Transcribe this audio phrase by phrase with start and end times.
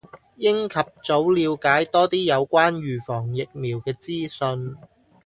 [0.37, 4.75] 應及早暸解多啲有關預防疫苗嘅資訊